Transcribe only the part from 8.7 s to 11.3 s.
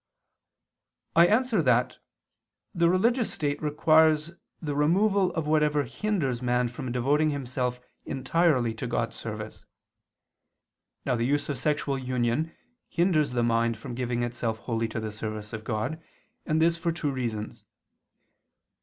to God's service. Now the